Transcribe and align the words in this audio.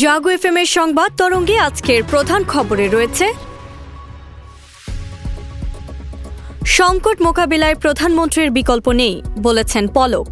জাগো 0.00 0.28
F 0.30 0.44
এর 0.44 0.66
সংবাদ 0.66 1.10
তরঙ্গে 1.16 1.58
আজকের 1.58 2.04
প্রধান 2.04 2.44
খবরে 2.44 2.88
রয়েছে। 2.88 3.32
সংকট 6.66 7.22
মোকাবিলায় 7.22 7.74
প্রধানমন্ত্রীর 7.74 8.50
বিকল্প 8.50 8.92
নেই, 8.92 9.22
বলেছেন 9.38 9.88
পলক। 9.88 10.28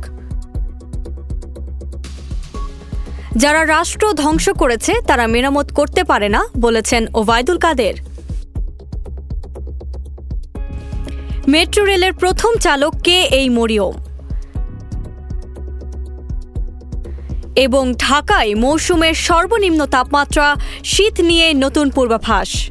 যারা 3.36 3.66
রাষ্ট্র 3.66 4.12
ধ্বংস 4.12 4.48
করেছে, 4.48 4.92
তারা 5.06 5.26
মেরামত 5.26 5.72
করতে 5.72 6.04
পারে 6.04 6.28
না, 6.28 6.44
বলেছেন 6.58 7.06
ওবায়দুল 7.14 7.58
কাদের। 7.58 7.94
মেট্রো 11.48 11.84
রেলের 11.84 12.12
প্রথম 12.12 12.56
চালক 12.56 12.94
কে 13.02 13.22
এই 13.22 13.48
মরিয়ম। 13.48 14.09
এবং 17.54 17.92
ঢাকায় 17.98 18.54
মৌসুমের 18.54 19.14
সর্বনিম্ন 19.14 19.86
তাপমাত্রা 19.86 20.56
শীত 20.84 21.20
নিয়ে 21.20 21.54
নতুন 21.54 21.90
পূর্বাভাস। 21.90 22.70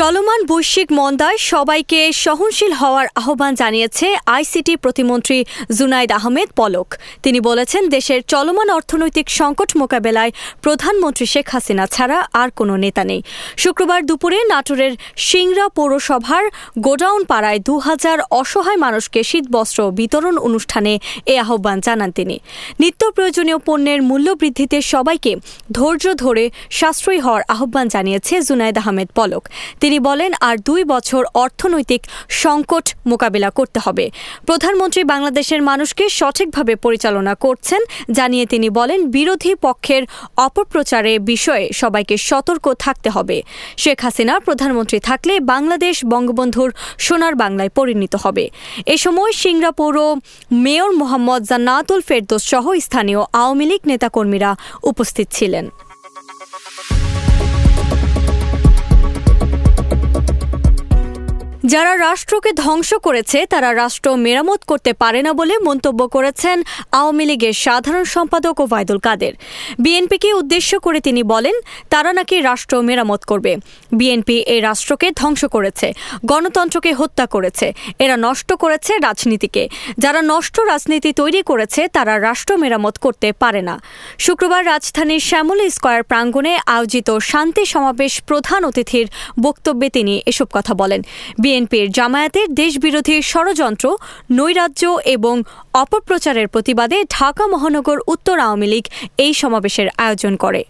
চলমান 0.00 0.40
বৈশ্বিক 0.50 0.88
মন্দায় 0.98 1.38
সবাইকে 1.52 2.00
সহনশীল 2.24 2.72
হওয়ার 2.80 3.06
আহ্বান 3.20 3.52
জানিয়েছে 3.54 4.06
আইসিটি 4.36 4.74
প্রতিমন্ত্রী 4.84 5.38
জুনাইদ 5.78 6.10
আহমেদ 6.18 6.48
পলক। 6.56 6.88
তিনি 7.24 7.38
বলেছেন, 7.40 7.82
দেশের 7.96 8.20
চলমান 8.32 8.68
অর্থনৈতিক 8.78 9.26
সংকট 9.30 9.70
মোকাবেলায় 9.80 10.32
প্রধানমন্ত্রী 10.62 11.26
শেখ 11.34 11.46
হাসিনা 11.54 11.84
ছাড়া 11.94 12.18
আর 12.40 12.48
কোনো 12.58 12.74
নেতা 12.84 13.02
নেই। 13.04 13.20
শুক্রবার 13.62 14.00
দুপুরে 14.08 14.38
নাটোরের 14.52 14.92
সিংড়া 15.28 15.66
পৌরসভার 15.76 16.44
গোডাউন 16.86 17.22
পাড়ায় 17.24 17.60
দু 17.68 17.74
হাজার 17.78 18.18
অসহায় 18.40 18.80
মানুষকে 18.84 19.20
শীতবস্ত্র 19.30 19.80
বিতরণ 19.98 20.36
অনুষ্ঠানে 20.38 20.92
এ 21.32 21.34
আহ্বান 21.44 21.78
জানান 21.86 22.10
তিনি। 22.10 22.36
নিত্য 22.80 23.02
প্রয়োজনীয় 23.16 23.58
পণ্যের 23.66 24.00
মূল্য 24.02 24.28
বৃদ্ধিতে 24.40 24.78
সবাইকে 24.92 25.32
ধৈর্য 25.72 26.04
ধরে 26.14 26.44
সাশ্রয়ী 26.70 27.20
হওয়ার 27.20 27.42
আহ্বান 27.54 27.86
জানিয়েছে 27.94 28.34
জুনাইদ 28.48 28.76
আহমেদ 28.82 29.10
পলক। 29.18 29.44
তিনি 29.88 30.08
বলেন, 30.10 30.32
আর 30.48 30.56
দুই 30.68 30.82
বছর 30.94 31.22
অর্থনৈতিক 31.44 32.02
সংকট 32.42 32.86
মোকাবিলা 33.10 33.50
করতে 33.58 33.78
হবে। 33.84 34.04
প্রধানমন্ত্রী 34.48 35.02
বাংলাদেশের 35.12 35.60
মানুষকে 35.70 36.04
সঠিকভাবে 36.18 36.74
পরিচালনা 36.84 37.34
করছেন, 37.44 37.80
জানিয়ে 38.18 38.44
তিনি 38.52 38.68
বলেন, 38.78 39.00
বিরোধী 39.16 39.52
পক্ষের 39.66 40.02
অপপ্রচারে 40.46 41.12
বিষয়ে 41.30 41.64
সবাইকে 41.80 42.14
সতর্ক 42.28 42.66
থাকতে 42.84 43.08
হবে। 43.16 43.36
শেখ 43.82 43.98
হাসিনা, 44.04 44.34
প্রধানমন্ত্রী 44.46 44.98
থাকলে 45.08 45.34
বাংলাদেশ 45.52 45.96
বঙ্গবন্ধুর 46.14 46.70
সোনার 47.06 47.34
বাংলায় 47.42 47.72
পরিণত 47.78 48.14
হবে। 48.24 48.44
এ 48.94 48.96
সময় 49.04 49.32
সিংড়া 49.42 49.72
পৌর 49.78 49.96
মেয়র 50.64 50.90
মোহাম্মদ 51.00 51.42
জান্নাতুল 51.50 52.00
ফেরদোস 52.08 52.42
সহ 52.52 52.64
স্থানীয় 52.86 53.20
আওয়ামী 53.40 53.64
লীগ 53.70 53.82
নেতাকর্মীরা 53.90 54.50
উপস্থিত 54.90 55.28
ছিলেন। 55.38 55.66
যারা 61.72 61.92
রাষ্ট্রকে 62.06 62.50
ধ্বংস 62.64 62.90
করেছে, 63.06 63.38
তারা 63.52 63.70
রাষ্ট্র 63.82 64.08
মেরামত 64.24 64.60
করতে 64.70 64.92
পারে 65.02 65.20
না 65.26 65.32
বলে 65.40 65.54
মন্তব্য 65.68 66.00
করেছেন 66.16 66.56
আওয়ামী 67.00 67.24
লীগের 67.30 67.54
সাধারণ 67.64 68.04
সম্পাদক 68.14 68.56
ওবায়দুল 68.64 68.98
কাদের। 69.06 69.32
বিএনপিকে 69.84 70.28
উদ্দেশ্য 70.40 70.70
করে 70.86 70.98
তিনি 71.00 71.22
বলেন, 71.32 71.56
তারা 71.92 72.10
নাকি 72.18 72.36
রাষ্ট্র 72.50 72.74
মেরামত 72.88 73.22
করবে। 73.30 73.52
বিএনপি 73.98 74.36
এই 74.54 74.60
রাষ্ট্রকে 74.68 75.06
ধ্বংস 75.20 75.42
করেছে, 75.56 75.88
গণতন্ত্রকে 76.30 76.90
হত্যা 77.00 77.26
করেছে, 77.34 77.66
এরা 78.04 78.16
নষ্ট 78.26 78.48
করেছে 78.62 78.92
রাজনীতিকে। 79.06 79.64
যারা 79.98 80.20
নষ্ট 80.32 80.56
রাজনীতি 80.72 81.10
তৈরি 81.20 81.40
করেছে, 81.50 81.80
তারা 81.96 82.14
রাষ্ট্র 82.28 82.52
মেরামত 82.62 82.96
করতে 83.04 83.28
পারে 83.42 83.62
না। 83.68 83.74
শুক্রবার 84.24 84.62
রাজধানীর 84.72 85.22
শ্যামল 85.28 85.58
স্কয়ার 85.76 86.02
প্রাঙ্গণে 86.10 86.52
আয়োজিত 86.76 87.08
শান্তি 87.30 87.64
সমাবেশ 87.72 88.12
প্রধান 88.28 88.60
অতিথির 88.70 89.06
বক্তব্যে 89.46 89.88
তিনি 89.96 90.14
এসব 90.30 90.48
কথা 90.56 90.72
বলেন। 90.82 91.02
বিএনপির 91.58 91.86
জামায়াতের 91.90 92.48
দেশবিরোধী 92.54 93.16
ষড়যন্ত্র, 93.22 93.86
নৈরাজ্য 94.30 94.82
এবং 95.14 95.34
অপপ্রচারের 95.74 96.46
প্রতিবাদে 96.48 96.98
ঢাকা 97.10 97.44
মহানগর 97.46 97.98
উত্তর 98.06 98.36
আওয়ামী 98.38 98.66
লীগ 98.66 98.84
এই 99.18 99.32
সমাবেশের 99.34 99.88
আয়োজন 99.96 100.34
করে। 100.36 100.60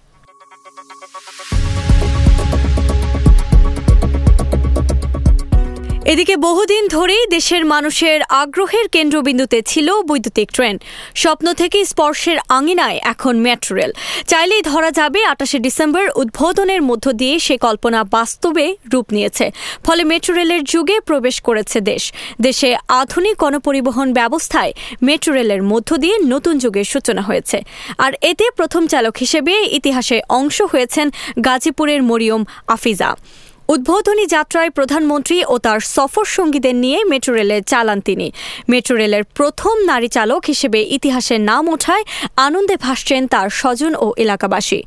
এদিকে 6.13 6.35
বহুদিন 6.47 6.83
ধরেই 6.89 7.25
দেশের 7.31 7.63
মানুষের 7.75 8.19
আগ্রহের 8.43 8.87
কেন্দ্রবিন্দুতে 8.95 9.59
ছিল 9.71 9.89
বৈদ্যুতিক 10.09 10.49
ট্রেন। 10.57 10.75
স্বপ্ন 11.23 11.47
থেকে 11.53 11.79
স্পর্শের 11.85 12.39
আঙিনায় 12.59 12.99
এখন 13.13 13.35
মেট্রো 13.47 13.73
রেল। 13.77 13.93
চাইলেই 14.27 14.63
ধরা 14.63 14.91
যাবে 14.91 15.21
আটাশে 15.25 15.59
ডিসেম্বর 15.59 16.05
উদ্বোধনের 16.23 16.83
মধ্য 16.83 17.05
দিয়ে 17.13 17.35
সে 17.39 17.55
কল্পনা 17.67 18.01
বাস্তবে 18.17 18.67
রূপ 18.93 19.07
নিয়েছে। 19.13 19.47
ফলে 19.85 20.03
মেট্রো 20.11 20.33
রেলের 20.35 20.63
যুগে 20.73 20.97
প্রবেশ 21.01 21.37
করেছে 21.41 21.79
দেশ। 21.91 22.03
দেশে 22.41 22.71
আধুনিক 23.01 23.35
গণপরিবহন 23.43 24.09
ব্যবস্থায় 24.13 24.73
মেট্রো 25.03 25.31
রেলের 25.33 25.63
মধ্য 25.63 25.91
দিয়ে 26.03 26.17
নতুন 26.33 26.55
যুগের 26.59 26.87
সূচনা 26.93 27.23
হয়েছে। 27.23 27.59
আর 27.99 28.13
এতে 28.31 28.45
প্রথম 28.57 28.83
চালক 28.87 29.15
হিসেবে 29.17 29.55
ইতিহাসে 29.79 30.17
অংশ 30.39 30.57
হয়েছেন 30.73 31.07
গাজীপুরের 31.47 32.01
মরিয়ম 32.03 32.43
আফিজা। 32.77 33.11
উদ্বোধনী 33.75 34.25
যাত্রায় 34.37 34.71
প্রধানমন্ত্রী 34.71 35.39
ও 35.53 35.55
তার 35.67 35.81
সফর 35.95 36.27
সঙ্গীদের 36.37 36.77
নিয়ে 36.85 36.99
মেট্রো 37.11 37.33
রেলে 37.39 37.59
চালান 37.71 37.99
তিনি। 38.01 38.27
মেট্রো 38.73 38.95
রেলের 39.01 39.25
প্রথম 39.39 39.75
নারী 39.91 40.09
চালক 40.17 40.43
হিসেবে 40.51 40.81
ইতিহাসে 40.97 41.37
নাম 41.51 41.65
ওঠায় 41.75 42.05
আনন্দে 42.47 42.77
ভাসছেন 42.85 43.23
তার 43.33 43.49
স্বজন 43.61 43.93
ও 44.05 44.07
এলাকাবাসী। 44.25 44.81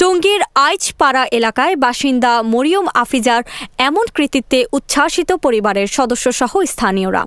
টঙ্গীর 0.00 0.40
আইচপাড়া 0.66 1.24
এলাকায় 1.38 1.74
বাসিন্দা 1.84 2.32
মরিয়ম 2.52 2.86
আফিজার 3.02 3.42
এমন 3.88 4.04
কৃতিত্বে 4.16 4.60
উচ্ছ্বাসিত 4.76 5.30
পরিবারের 5.44 5.88
সদস্যসহ 5.96 6.52
স্থানীয়রা। 6.72 7.22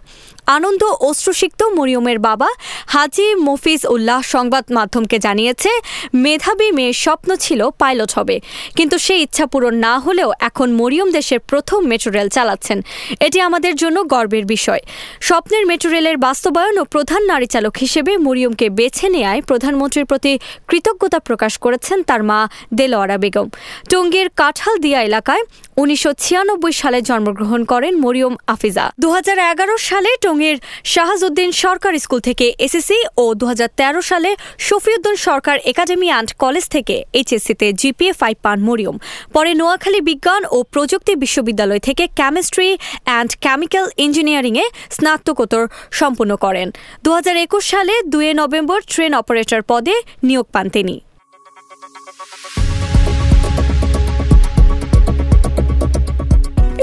আনন্দ 0.47 0.83
অশ্রুসিক্ত 1.09 1.63
মরিয়মের 1.77 2.19
বাবা 2.19 2.49
হাজি 2.87 3.27
মফিজ 3.47 3.81
উল্লাহ 3.85 4.19
সংবাদ 4.21 4.65
মাধ্যমকে 4.71 5.17
জানিয়েছে, 5.19 5.71
মেধাবী 6.13 6.71
মেয়ের 6.71 6.93
স্বপ্ন 6.93 7.29
ছিল 7.35 7.61
পাইলট 7.81 8.11
হবে। 8.17 8.35
কিন্তু 8.75 8.95
সেই 8.97 9.21
ইচ্ছা 9.21 9.45
পূরণ 9.45 9.75
না 9.75 9.93
হলেও 9.99 10.29
এখন 10.39 10.67
মরিয়ম 10.79 11.09
দেশের 11.11 11.39
প্রথম 11.39 11.79
মেট্রো 11.91 12.11
রেল 12.11 12.29
চালাচ্ছেন। 12.29 12.77
এটি 13.19 13.37
আমাদের 13.41 13.75
জন্য 13.75 13.97
গর্বের 14.13 14.45
বিষয়। 14.45 14.81
স্বপ্নের 15.21 15.63
মেট্রো 15.65 15.89
রেলের 15.91 16.17
বাস্তবায়ন 16.17 16.75
ও 16.77 16.83
প্রধান 16.85 17.21
নারী 17.31 17.47
চালক 17.47 17.75
হিসেবে 17.77 18.11
মরিয়মকে 18.17 18.69
বেছে 18.69 19.07
নেয়ায় 19.09 19.41
প্রধানমন্ত্রীর 19.41 20.05
প্রতি 20.05 20.33
কৃতজ্ঞতা 20.67 21.19
প্রকাশ 21.19 21.53
করেছেন 21.57 21.97
তার 22.03 22.23
মা 22.23 22.39
দেলোয়ারা 22.73 23.17
বেগম। 23.23 23.47
টঙ্গীর 23.91 24.27
কাঁঠালদিয়া 24.39 24.99
এলাকায় 25.01 25.43
উনিশশো 25.77 26.11
ছিয়ানব্বই 26.23 26.73
সালে 26.81 26.99
জন্মগ্রহণ 27.01 27.61
করেন 27.71 27.93
মরিয়ম 28.03 28.35
আফিজা। 28.53 28.85
দু 28.99 29.07
হাজার 29.15 29.37
এগারো 29.51 29.75
সালে 29.89 30.09
টঙ্গীর 30.33 30.57
শাহাজউদ্দিন 30.93 31.49
সরকার 31.63 31.93
স্কুল 32.03 32.21
থেকে 32.29 32.45
এসএসসি 32.65 32.99
ও 33.23 33.25
দু 33.39 33.45
হাজার 33.51 33.69
তেরো 33.79 34.01
সালে 34.09 34.31
Shafiuddin 34.67 35.15
Sarkar 35.27 35.57
academy 35.71 36.07
and 36.11 36.29
college 36.43 36.65
থেকে 36.75 36.95
এইচএসসিতে 37.19 37.67
জিপিএ 37.81 38.11
ফাইভ 38.21 38.37
পান 38.45 38.57
মরিয়ম। 38.67 38.95
পরে 39.35 39.51
নোয়াখালী 39.59 39.99
বিজ্ঞান 40.09 40.41
ও 40.55 40.57
প্রযুক্তি 40.73 41.13
বিশ্ববিদ্যালয় 41.23 41.81
থেকে 41.87 42.03
কেমিস্ট্রি 42.19 42.69
অ্যান্ড 43.07 43.31
কেমিক্যাল 43.45 43.85
ইঞ্জিনিয়ারিংয়ে 44.05 44.65
স্নাতকোত্তর 44.95 45.63
সম্পন্ন 45.99 46.31
করেন। 46.45 46.67
দু 47.05 47.09
হাজার 47.17 47.35
একুশ 47.45 47.63
সালে 47.73 47.93
দুই 48.13 48.25
নভেম্বর 48.41 48.79
ট্রেন 48.91 49.11
অপারেটর 49.21 49.61
পদে 49.71 49.95
নিয়োগ 50.27 50.47
পান 50.53 50.65
তিনি। 50.75 50.95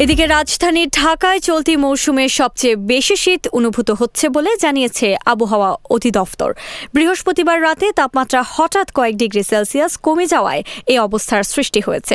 এদিকে 0.02 0.24
রাজধানী 0.26 0.82
ঢাকায় 1.00 1.40
চলতি 1.40 1.74
মৌসুমে 1.76 2.24
সবচেয়ে 2.40 2.76
বেশি 2.92 3.16
শীত 3.16 3.42
অনুভূত 3.58 3.88
হচ্ছে 3.90 4.26
বলে 4.28 4.50
জানিয়েছে 4.56 5.06
আবহাওয়া 5.32 5.70
অধিদপ্তর। 5.90 6.50
বৃহস্পতিবার 6.94 7.58
রাতে 7.62 7.86
তাপমাত্রা 7.92 8.40
হঠাৎ 8.54 8.88
কয়েক 8.94 9.14
ডিগ্রি 9.16 9.42
সেলসিয়াস 9.42 9.92
কমে 10.06 10.26
যাওয়ায় 10.26 10.62
এই 10.92 10.98
অবস্থার 10.98 11.42
সৃষ্টি 11.52 11.80
হয়েছে। 11.80 12.14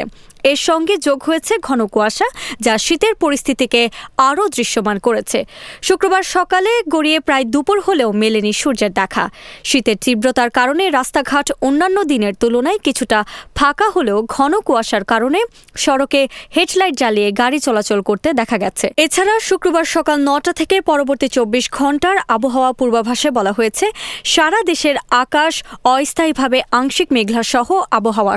এর 0.51 0.59
সঙ্গে 0.67 0.95
যোগ 1.07 1.19
হয়েছে 1.27 1.53
ঘন 1.67 1.79
কুয়াশা, 1.93 2.27
যা 2.65 2.73
শীতের 2.85 3.13
পরিস্থিতিকে 3.23 3.81
আরও 4.29 4.43
দৃশ্যমান 4.55 4.97
করেছে। 5.05 5.39
শুক্রবার 5.87 6.23
সকালে 6.35 6.71
গড়িয়ে 6.93 7.19
প্রায় 7.27 7.45
দুপুর 7.53 7.77
হলেও 7.87 8.09
মেলেনি 8.21 8.53
সূর্যের 8.61 8.91
দেখা। 8.99 9.25
শীতের 9.69 9.97
তীব্রতার 10.03 10.49
কারণে 10.57 10.83
রাস্তাঘাট 10.89 11.47
অন্যান্য 11.67 11.97
দিনের 12.11 12.33
তুলনায় 12.41 12.79
কিছুটা 12.85 13.19
ফাঁকা 13.57 13.87
হলেও 13.95 14.17
ঘন 14.35 14.53
কুয়াশার 14.67 15.03
কারণে 15.11 15.39
সড়কে 15.83 16.21
হেডলাইট 16.55 16.95
জ্বালিয়ে 17.01 17.29
গাড়ি 17.41 17.59
চলাচল 17.67 17.99
করতে 18.09 18.27
দেখা 18.39 18.57
গেছে। 18.63 18.85
এছাড়া 19.05 19.35
শুক্রবার 19.49 19.85
সকাল 19.95 20.17
নটা 20.29 20.51
থেকে 20.59 20.75
পরবর্তী 20.89 21.27
চব্বিশ 21.35 21.65
ঘণ্টার 21.79 22.15
আবহাওয়া 22.35 22.71
পূর্বাভাসে 22.79 23.29
বলা 23.37 23.51
হয়েছে, 23.57 23.85
সারা 24.33 24.59
দেশের 24.71 24.95
আকাশ 25.23 25.53
অস্থায়ীভাবে 25.93 26.59
আংশিক 26.79 27.07
মেঘলা 27.15 27.43
সহ 27.53 27.67
আবহাওয়া 27.97 28.35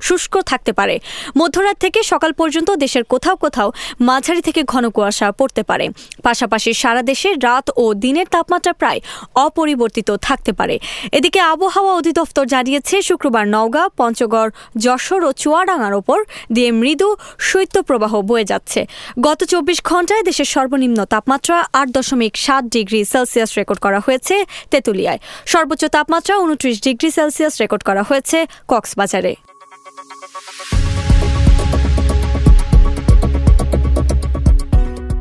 শুষ্ক 0.00 0.34
থাকতে 0.42 0.72
পারে। 0.72 0.98
মধ্যরাত 1.38 1.76
থেকে 1.78 2.00
সকাল 2.02 2.32
পর্যন্ত 2.32 2.70
দেশের 2.70 3.04
কোথাও 3.04 3.36
কোথাও 3.36 3.72
মাঝারি 4.00 4.42
থেকে 4.42 4.62
ঘন 4.62 4.90
কুয়াশা 4.90 5.32
পড়তে 5.32 5.62
পারে। 5.62 5.88
পাশাপাশি 6.22 6.74
সারা 6.74 7.02
দেশে 7.02 7.34
রাত 7.34 7.70
ও 7.76 7.94
দিনের 7.94 8.26
তাপমাত্রা 8.26 8.72
প্রায় 8.72 9.00
অপরিবর্তিত 9.34 10.10
থাকতে 10.22 10.52
পারে। 10.52 10.78
এদিকে 11.12 11.40
আবহাওয়া 11.40 11.94
অধিদপ্তর 11.94 12.46
জানিয়েছে, 12.46 13.02
শুক্রবার 13.02 13.48
নওগাঁ, 13.48 13.88
পঞ্চগড়, 13.96 14.50
যশোর 14.76 15.24
ও 15.24 15.32
চুয়াডাঙ্গার 15.32 15.94
ওপর 15.94 16.18
দিয়ে 16.52 16.70
মৃদু 16.72 17.16
শৈত্যপ্রবাহ 17.38 18.20
বয়ে 18.20 18.44
যাচ্ছে। 18.44 18.86
গত 19.20 19.44
চব্বিশ 19.44 19.82
ঘন্টায় 19.82 20.22
দেশের 20.22 20.44
সর্বনিম্ন 20.44 21.04
তাপমাত্রা 21.04 21.56
আট 21.72 21.88
দশমিক 21.88 22.36
সাত 22.36 22.64
ডিগ্রি 22.64 23.04
সেলসিয়াস 23.04 23.50
রেকর্ড 23.58 23.80
করা 23.80 24.00
হয়েছে 24.00 24.44
তেঁতুলিয়ায়। 24.70 25.18
সর্বোচ্চ 25.46 25.84
তাপমাত্রা 25.84 26.36
উনত্রিশ 26.36 26.80
ডিগ্রি 26.82 27.10
সেলসিয়াস 27.10 27.54
রেকর্ড 27.60 27.82
করা 27.84 28.02
হয়েছে 28.02 28.46
কক্সবাজারে। 28.68 29.34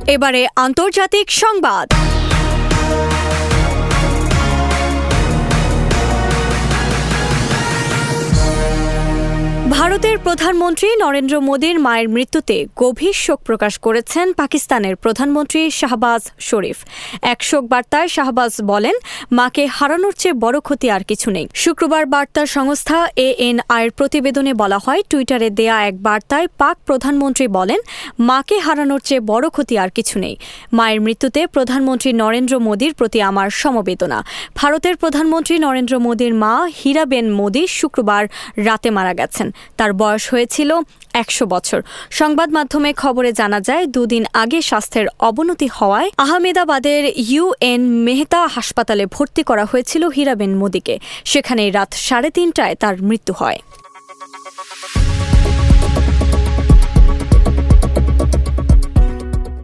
এবারে 0.08 0.42
আন্তর্জাতিক 0.56 1.28
সংবাদ। 1.32 1.88
ভারতের 9.80 10.18
প্রধানমন্ত্রী 10.26 10.90
নরেন্দ্র 11.04 11.36
মোদীর 11.50 11.78
মায়ের 11.86 12.08
মৃত্যুতে 12.16 12.58
গভীর 12.82 13.16
শোক 13.26 13.40
প্রকাশ 13.48 13.74
করেছেন 13.86 14.26
পাকিস্তানের 14.42 14.96
প্রধানমন্ত্রী 14.96 15.62
শাহবাজ 15.80 16.22
শরীফ। 16.50 16.78
এক 17.34 17.40
শোক 17.50 17.64
বার্তায় 17.74 18.10
শাহবাজ 18.16 18.52
বলেন, 18.72 18.96
মাকে 19.32 19.64
হারানোর 19.78 20.14
চেয়ে 20.22 20.36
বড় 20.44 20.58
ক্ষতি 20.60 20.88
আর 20.96 21.04
কিছু 21.10 21.28
নেই। 21.36 21.46
শুক্রবার 21.64 22.04
বার্তা 22.14 22.44
সংস্থা 22.56 22.98
এ 23.28 23.30
এন 23.48 23.58
আয়ের 23.76 23.92
প্রতিবেদনে 23.92 24.54
বলা 24.54 24.80
হয়, 24.86 25.02
টুইটারে 25.10 25.50
দেয়া 25.60 25.78
এক 25.90 25.96
বার্তায় 26.08 26.48
পাক 26.62 26.76
প্রধানমন্ত্রী 26.88 27.46
বলেন, 27.58 27.80
মাকে 28.30 28.58
হারানোর 28.66 29.02
চেয়ে 29.08 29.24
বড় 29.32 29.46
ক্ষতি 29.50 29.76
আর 29.84 29.90
কিছু 29.98 30.16
নেই। 30.20 30.36
মায়ের 30.78 31.00
মৃত্যুতে 31.02 31.42
প্রধানমন্ত্রী 31.56 32.10
নরেন্দ্র 32.24 32.54
মোদীর 32.68 32.94
প্রতি 32.94 33.20
আমার 33.30 33.50
সমবেদনা। 33.62 34.20
ভারতের 34.56 34.96
প্রধানমন্ত্রী 34.96 35.56
নরেন্দ্র 35.66 35.94
মোদীর 36.00 36.34
মা 36.44 36.54
হীরাবেন 36.80 37.26
মোদী 37.40 37.64
শুক্রবার 37.80 38.24
রাতে 38.68 38.90
মারা 38.98 39.14
গেছেন। 39.22 39.50
তার 39.78 39.94
বয়স 39.94 40.24
হয়েছিল 40.34 40.70
একশো 41.14 41.46
বছর। 41.46 41.80
সংবাদ 42.10 42.50
মাধ্যমে 42.50 42.94
খবরে 42.94 43.32
জানা 43.32 43.60
যায়, 43.60 43.86
দুদিন 43.86 44.24
আগে 44.34 44.60
স্বাস্থ্যের 44.62 45.08
অবনতি 45.20 45.68
হওয়ায় 45.68 46.10
আহমেদাবাদের 46.18 47.04
ইউএন 47.32 47.82
মেহতা 48.06 48.48
হাসপাতালে 48.48 49.06
ভর্তি 49.06 49.44
করা 49.44 49.66
হয়েছিল 49.66 50.04
হীরাবেন 50.06 50.52
মোদীকে। 50.58 50.96
সেখানে 51.26 51.64
রাত 51.72 51.94
সাড়ে 51.94 52.30
তিনটায় 52.30 52.76
তার 52.76 52.96
মৃত্যু 53.02 53.34
হয়। 53.38 53.60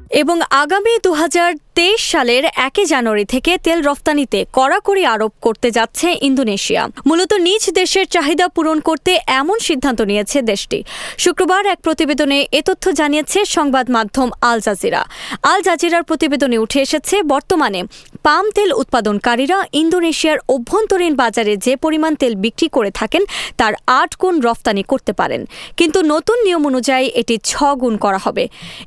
এবং 0.10 0.38
আগামী 0.50 0.94
দু 1.04 1.12
হাজার 1.14 1.52
তেইশ 1.80 2.02
সালের 2.14 2.44
একই 2.68 2.86
জানুয়ারি 2.94 3.26
থেকে 3.34 3.52
তেল 3.66 3.80
রফতানিতে 3.90 4.40
কড়াকড়ি 4.58 5.04
আরোপ 5.14 5.34
করতে 5.46 5.70
যাচ্ছে 5.78 6.08
ইন্দোনেশিয়া। 6.28 6.84
মূলত 7.10 7.32
নিজ 7.48 7.64
দেশের 7.80 8.06
চাহিদা 8.16 8.48
পূরণ 8.56 8.78
করতে 8.88 9.12
এমন 9.40 9.58
সিদ্ধান্ত 9.68 10.00
নিয়েছে 10.02 10.38
দেশটি। 10.52 10.80
শুক্রবার 11.24 11.64
এক 11.74 11.80
প্রতিবেদনে 11.86 12.40
এ 12.60 12.62
তথ্য 12.68 12.86
জানিয়েছে 13.00 13.40
সংবাদ 13.56 13.86
মাধ্যম 13.96 14.30
আল 14.50 14.58
জাজিরা। 14.66 15.02
আল 15.52 15.60
জাজিরার 15.68 16.04
প্রতিবেদনে 16.04 16.58
উঠে 16.66 16.80
এসেছে, 16.86 17.16
বর্তমানে 17.34 17.80
পাম 18.26 18.46
তেল 18.56 18.70
উৎপাদনকারীরা 18.82 19.58
ইন্দোনেশিয়ার 19.82 20.40
অভ্যন্তরীণ 20.56 21.14
বাজারে 21.24 21.54
যে 21.66 21.74
পরিমাণ 21.84 22.12
তেল 22.22 22.34
বিক্রি 22.44 22.68
করে 22.76 22.92
থাকেন, 23.00 23.24
তার 23.60 23.74
আট 24.00 24.12
গুণ 24.22 24.36
রফতানি 24.48 24.84
করতে 24.92 25.12
পারেন। 25.14 25.42
কিন্তু 25.80 26.00
নতুন 26.14 26.38
নিয়ম 26.46 26.64
অনুযায়ী 26.70 27.06
এটি 27.22 27.36
ছ 27.50 27.52
গুণ 27.82 27.94
করা 27.98 28.20
হবে। 28.26 28.44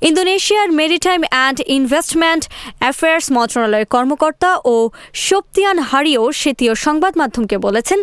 ইন্দোনেশিয়ার 0.08 0.68
মেরিটাইম 0.80 1.20
অ্যান্ড 1.32 1.58
ইনভেস্টমেন্ট 1.78 2.42
অ্যাফেয়ার্স 2.82 3.26
মন্ত্রণালয়ের 3.32 3.90
কর্মকর্তা 3.94 4.50
ও 4.66 4.74
শক্তিয়ান 5.22 5.78
হারিও 5.82 6.22
সেতীয় 6.32 6.72
সংবাদ 6.84 7.12
মাধ্যমকে 7.18 7.56
বলেছেন 7.58 7.98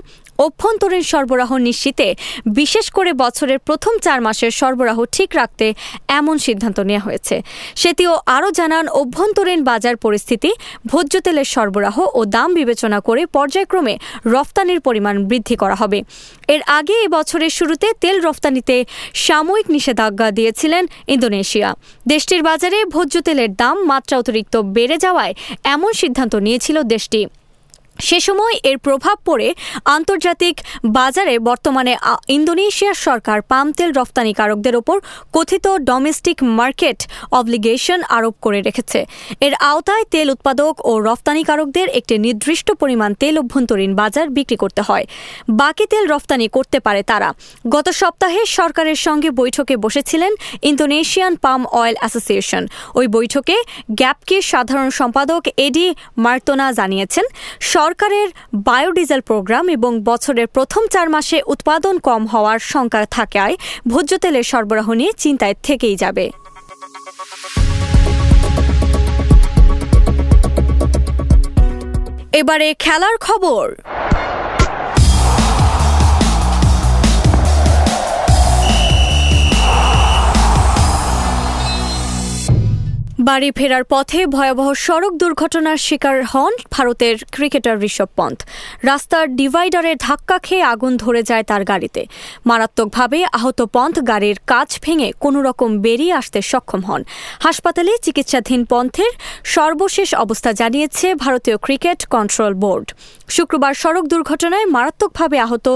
অভ্যন্তরীণ 0.46 1.04
সরবরাহ 1.12 1.52
নিশ্চিতে, 1.68 2.08
বিশেষ 2.60 2.86
করে 2.98 3.12
বছরের 3.24 3.60
প্রথম 3.68 3.94
চার 4.06 4.20
মাসের 4.22 4.52
সরবরাহ 4.60 4.98
ঠিক 5.16 5.30
রাখতে 5.36 5.66
এমন 6.20 6.36
সিদ্ধান্ত 6.38 6.78
নেওয়া 6.80 7.06
হয়েছে। 7.08 7.36
সেটিও 7.82 8.14
আরও 8.36 8.50
জানান, 8.52 8.86
অভ্যন্তরীণ 9.02 9.60
বাজার 9.64 9.96
পরিস্থিতি, 9.98 10.52
ভোজ্য 10.88 11.14
তেলের 11.26 11.48
সরবরাহ 11.54 11.98
ও 12.18 12.22
দাম 12.36 12.50
বিবেচনা 12.54 13.00
করে 13.00 13.22
পর্যায়ক্রমে 13.26 13.96
রফতানির 14.26 14.80
পরিমাণ 14.82 15.16
বৃদ্ধি 15.30 15.56
করা 15.56 15.76
হবে। 15.76 16.00
এর 16.54 16.62
আগে 16.78 16.96
এ 17.06 17.08
বছরের 17.08 17.50
শুরুতে 17.50 17.88
তেল 18.02 18.18
রফতানিতে 18.28 18.76
সাময়িক 19.26 19.68
নিষেধাজ্ঞা 19.76 20.28
দিয়েছিলেন 20.32 20.84
ইন্দোনেশিয়া। 21.08 21.70
দেশটির 22.08 22.42
বাজারে 22.44 22.80
ভোজ্য 22.86 23.16
তেলের 23.22 23.52
দাম 23.62 23.78
মাত্রা 23.92 24.16
অতিরিক্ত 24.18 24.56
বেড়ে 24.76 24.98
যাওয়ায় 24.98 25.34
এমন 25.76 25.92
সিদ্ধান্ত 25.94 26.34
নিয়েছিল 26.46 26.78
দেশটি। 26.96 27.22
সে 28.08 28.20
সময় 28.28 28.56
এর 28.70 28.78
প্রভাব 28.86 29.18
পড়ে 29.26 29.48
আন্তর্জাতিক 29.96 30.56
বাজারে। 30.98 31.36
বর্তমানে 31.50 31.94
ইন্দোনেশিয়ার 32.28 32.98
সরকার 33.08 33.40
পাম 33.52 33.68
তেল 33.78 33.90
রপ্তানিকারকদের 34.00 34.76
ওপর 34.82 34.98
কথিত 35.34 35.66
ডোমেস্টিক 35.90 36.38
মার্কেট 36.60 37.00
অবলিগেশন 37.40 38.00
আরোপ 38.18 38.36
করে 38.46 38.60
রেখেছে। 38.68 39.00
এর 39.46 39.54
আওতায় 39.72 40.06
তেল 40.14 40.28
উৎপাদক 40.36 40.74
ও 40.90 40.92
রপ্তানিকারকদের 41.10 41.88
একটি 42.00 42.16
নির্দিষ্ট 42.26 42.68
পরিমাণ 42.82 43.12
তেল 43.22 43.36
অভ্যন্তরীণ 43.42 43.92
বাজার 44.02 44.28
বিক্রি 44.38 44.58
করতে 44.64 44.82
হয়। 44.82 45.06
বাকি 45.62 45.86
তেল 45.92 46.06
রপ্তানি 46.14 46.48
করতে 46.56 46.78
পারে 46.86 47.02
তারা। 47.12 47.30
গত 47.76 47.88
সপ্তাহে 48.02 48.42
সরকারের 48.58 49.00
সঙ্গে 49.08 49.30
বৈঠকে 49.42 49.76
বসেছিলেন 49.86 50.32
ইন্দোনেশিয়ান 50.70 51.34
পাম 51.44 51.62
অয়েল 51.80 51.96
অ্যাসোসিয়েশন। 52.00 52.64
ওই 53.00 53.06
বৈঠকে 53.16 53.56
গ্যাপকে 54.00 54.38
সাধারণ 54.52 54.90
সম্পাদক 55.00 55.42
এডি 55.66 55.88
মার্তোনা 56.26 56.68
জানিয়েছেন। 56.80 57.26
সরকারের 57.90 58.30
বায়োডিজেল 58.68 59.22
প্রোগ্রাম 59.22 59.70
এবং 59.70 59.92
বছরের 60.04 60.48
প্রথম 60.48 60.84
চার 60.88 61.08
মাসে 61.10 61.38
উৎপাদন 61.48 61.96
কম 61.98 62.22
হওয়ার 62.28 62.60
শঙ্কা 62.72 63.06
থাকায় 63.12 63.56
ভোজ্য 63.88 64.12
তেলের 64.18 64.44
সরবরাহ 64.44 64.88
নিয়ে 64.94 65.12
চিন্তায় 65.18 65.56
থেকেই 65.64 65.96
যাবে। 65.96 66.26
এবারে 72.40 72.68
খেলার 72.80 73.16
খবর। 73.18 73.66
বাড়ি 83.30 83.50
ফেরার 83.58 83.86
পথে 83.94 84.20
ভয়াবহ 84.36 84.68
সড়ক 84.86 85.14
দুর্ঘটনার 85.22 85.80
শিকার 85.88 86.18
হন 86.32 86.54
ভারতের 86.76 87.16
ক্রিকেটার 87.36 87.78
ঋষভ 87.90 88.10
পন্থ। 88.16 88.40
রাস্তার 88.90 89.26
ডিভাইডারে 89.40 89.94
ধাক্কা 90.08 90.38
খেয়ে 90.46 90.66
আগুন 90.74 90.94
ধরে 91.04 91.22
যায় 91.30 91.44
তার 91.44 91.64
গাড়িতে। 91.72 92.02
মারাত্মকভাবে 92.50 93.20
আহত 93.38 93.60
পন্থ 93.76 93.96
গাড়ির 94.12 94.38
কাজ 94.52 94.70
ভেঙে 94.84 95.10
কোনো 95.24 95.40
রকম 95.48 95.70
বেরিয়ে 95.86 96.14
আসতে 96.22 96.40
সক্ষম 96.52 96.82
হন। 96.88 97.02
হাসপাতালে 97.46 97.94
চিকিৎসাধীন 98.06 98.62
পন্থের 98.72 99.12
সর্বশেষ 99.56 100.10
অবস্থা 100.24 100.52
জানিয়েছে 100.62 101.08
ভারতীয় 101.24 101.58
ক্রিকেট 101.66 102.00
কন্ট্রোল 102.16 102.54
বোর্ড। 102.64 102.88
শুক্রবার 103.30 103.74
সড়ক 103.74 104.06
দুর্ঘটনায় 104.08 104.66
মারাত্মকভাবে 104.66 105.40
আহত 105.40 105.68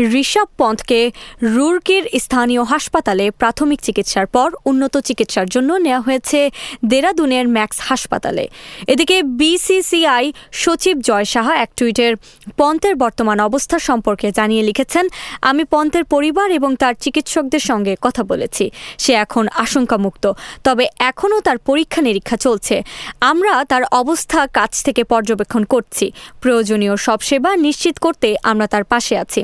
ঋষভ 0.00 0.48
পন্থকে 0.58 1.10
রুরকির 1.42 2.04
স্থানীয় 2.20 2.62
হাসপাতালে 2.62 3.30
প্রাথমিক 3.30 3.80
চিকিৎসার 3.80 4.26
পর 4.26 4.48
উন্নত 4.64 4.94
চিকিৎসার 4.98 5.48
জন্য 5.48 5.72
নেওয়া 5.74 6.00
হয়েছে 6.00 6.50
দেরাদুনের 6.84 7.48
ম্যাক্স 7.48 7.78
হাসপাতালে। 7.80 8.48
এদিকে 8.86 9.22
বিসিসিআই 9.22 10.32
সচিব 10.52 11.00
জয় 11.00 11.24
সাহা 11.24 11.54
এক 11.56 11.70
টুইটের, 11.76 12.16
পন্থের 12.56 12.96
বর্তমান 12.96 13.40
অবস্থা 13.40 13.78
সম্পর্কে 13.78 14.32
জানিয়ে 14.32 14.62
লিখেছেন, 14.62 15.08
আমি 15.42 15.64
পন্থের 15.64 16.04
পরিবার 16.04 16.50
এবং 16.50 16.76
তার 16.76 16.94
চিকিৎসকদের 17.00 17.60
সঙ্গে 17.60 17.96
কথা 18.00 18.22
বলেছি। 18.22 18.70
সে 18.98 19.12
এখন 19.12 19.48
আশঙ্কামুক্ত। 19.54 20.32
তবে 20.64 20.84
এখনও 20.98 21.40
তার 21.40 21.58
পরীক্ষা 21.58 22.00
নিরীক্ষা 22.02 22.36
চলছে। 22.36 22.82
আমরা 23.20 23.64
তার 23.64 23.82
অবস্থা 23.90 24.46
কাছ 24.46 24.72
থেকে 24.84 25.04
পর্যবেক্ষণ 25.04 25.64
করছি। 25.64 26.12
প্রয়োজনীয় 26.40 26.96
সব 27.06 27.18
সেবা 27.28 27.50
নিশ্চিত 27.66 27.96
করতে 28.04 28.28
আমরা 28.50 28.66
তার 28.72 28.84
পাশে 28.92 29.14
আছি। 29.22 29.40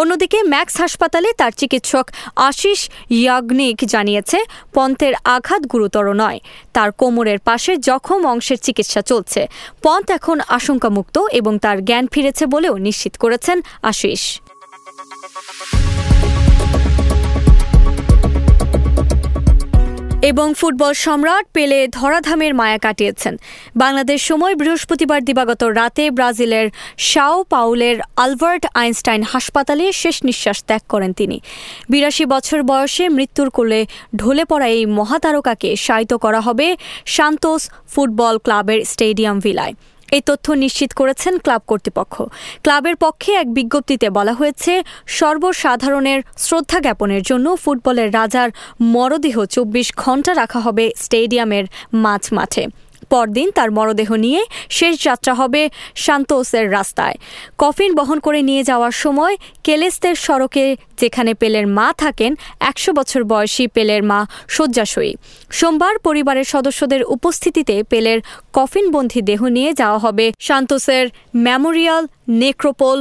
অন্যদিকে 0.00 0.38
ম্যাক্স 0.52 0.74
হাসপাতালে 0.82 1.28
তার 1.40 1.52
চিকিৎসক 1.60 2.06
আশিস 2.48 2.80
ইয়াগনিক 3.20 3.78
জানিয়েছে, 3.92 4.38
পন্থের 4.74 5.14
আঘাত 5.34 5.62
গুরুতর 5.72 6.06
নয়। 6.22 6.38
তার 6.76 6.90
কোমরের 7.00 7.40
পাশে 7.48 7.72
জখম 7.88 8.20
অংশের 8.32 8.58
চিকিৎসা 8.66 9.00
চলছে। 9.10 9.40
পন্থ 9.84 10.06
এখন 10.18 10.38
আশঙ্কামুক্ত 10.58 11.16
এবং 11.38 11.52
তার 11.64 11.78
জ্ঞান 11.88 12.04
ফিরেছে 12.12 12.44
বলেও 12.54 12.74
নিশ্চিত 12.86 13.14
করেছেন 13.22 13.56
আশিস। 13.82 14.22
এবং 20.30 20.46
ফুটবল 20.58 20.92
সম্রাট 21.04 21.46
পেলে 21.56 21.78
ধরাধামের 21.98 22.52
মায়া 22.60 22.78
কাটিয়েছেন। 22.78 23.34
বাংলাদেশ 23.82 24.20
সময় 24.30 24.54
বৃহস্পতিবার 24.60 25.20
দিবাগত 25.28 25.62
রাতে 25.78 26.04
ব্রাজিলের 26.10 26.66
শাও 27.10 27.36
পাউলের 27.52 27.96
আলবার্ট 28.16 28.64
আইনস্টাইন 28.82 29.22
হাসপাতালে 29.22 29.84
শেষ 29.92 30.16
নিঃশ্বাস 30.28 30.58
ত্যাগ 30.68 30.82
করেন 30.88 31.12
তিনি। 31.12 31.36
বিরাশি 31.90 32.24
বছর 32.34 32.58
বয়সে 32.70 33.04
মৃত্যুর 33.08 33.48
কোলে 33.50 33.80
ঢলে 34.16 34.44
পড়া 34.44 34.68
এই 34.76 34.84
মহাতারকাকে 34.98 35.70
শায়িত 35.76 36.12
করা 36.24 36.40
হবে 36.40 36.66
সান্তোস 37.06 37.62
ফুটবল 37.92 38.34
ক্লাবের 38.38 38.80
স্টেডিয়াম 38.84 39.36
ভিলায়। 39.40 39.74
এই 40.12 40.22
তথ্য 40.28 40.46
নিশ্চিত 40.64 40.90
করেছেন 40.92 41.32
ক্লাব 41.38 41.62
কর্তৃপক্ষ। 41.66 42.14
ক্লাবের 42.64 42.96
পক্ষে 42.96 43.30
এক 43.32 43.48
বিজ্ঞপ্তিতে 43.54 44.06
বলা 44.10 44.34
হয়েছে, 44.34 44.72
সর্বসাধারণের 45.18 46.20
শ্রদ্ধা 46.38 46.78
জ্ঞাপনের 46.80 47.22
জন্য 47.22 47.46
ফুটবলের 47.62 48.08
রাজার 48.12 48.48
মরদেহ 48.94 49.36
চব্বিশ 49.46 49.88
ঘণ্টা 49.96 50.32
রাখা 50.34 50.60
হবে 50.60 50.84
স্টেডিয়ামের 50.96 51.64
মাঝ 52.04 52.22
মাঠে 52.32 52.64
পরদিন 53.12 53.48
তার 53.56 53.70
মরদেহ 53.76 54.10
নিয়ে 54.24 54.42
শেষ 54.78 54.94
যাত্রা 55.06 55.32
হবে 55.40 55.62
সান্তোসের 56.04 56.66
রাস্তায়। 56.76 57.16
কফিন 57.62 57.90
বহন 57.98 58.18
করে 58.26 58.40
নিয়ে 58.48 58.62
যাওয়ার 58.70 58.94
সময় 59.04 59.34
কেলেস্তের 59.66 60.16
সড়কে 60.26 60.64
যেখানে 61.00 61.32
পেলের 61.34 61.66
মা 61.76 61.88
থাকেন, 62.02 62.32
একশো 62.70 62.90
বছর 62.98 63.20
বয়সী 63.32 63.64
পেলের 63.76 64.02
মা 64.10 64.20
শয্যাশয়ী। 64.54 65.12
সোমবার 65.58 65.94
পরিবারের 66.06 66.46
সদস্যদের 66.54 67.02
উপস্থিতিতে 67.16 67.76
পেলের 67.90 68.18
কফিনবন্ধী 68.52 69.20
দেহ 69.30 69.40
নিয়ে 69.56 69.70
যাওয়া 69.80 69.98
হবে 70.04 70.26
সান্তোসের 70.46 71.04
মেমোরিয়াল 71.46 72.04
নেক্রোপোল 72.42 72.98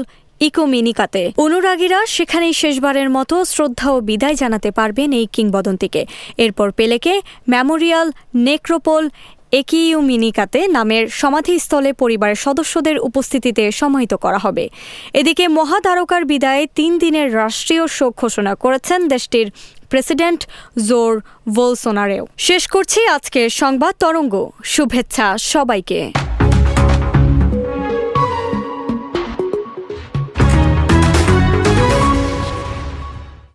ইকোমিনিকাতে। 0.50 1.24
অনুরাগীরা 1.46 2.00
সেখানেই 2.15 2.53
শেষবারের 2.53 3.10
মতো 3.10 3.36
শ্রদ্ধা 3.53 3.88
ও 3.96 3.98
বিদায় 4.10 4.38
জানাতে 4.41 4.70
পারবেন 4.72 5.10
এই 5.20 5.27
কিংবদন্তিকে। 5.36 6.01
এরপর 6.38 6.68
পেলেকে 6.72 7.13
মেমোরিয়াল 7.53 8.08
নেক্রোপোল 8.50 9.03
একিউমিনিকাতে 9.51 10.60
নামের 10.67 11.03
সমাধিস্থলে 11.22 11.89
পরিবারের 11.93 12.39
সদস্যদের 12.46 12.96
উপস্থিতিতে 13.00 13.63
সমাহিত 13.72 14.13
করা 14.13 14.38
হবে। 14.38 14.65
এদিকে 15.13 15.46
মহাতারকার 15.48 16.24
বিদায়ে 16.25 16.63
তিন 16.75 16.91
দিনের 16.98 17.27
রাষ্ট্রীয় 17.36 17.84
শোক 17.88 18.13
ঘোষণা 18.22 18.53
করেছেন 18.55 19.00
দেশটির 19.08 19.48
প্রেসিডেন্ট 19.89 20.41
জোর 20.88 21.13
ভোলসোনারেও 21.55 22.24
শেষ 22.38 22.63
করছি 22.67 23.00
আজকের 23.08 23.48
সংবাদ 23.62 23.93
তরঙ্গ। 24.00 24.34
শুভেচ্ছা 24.63 25.27
সবাইকে। 25.38 26.00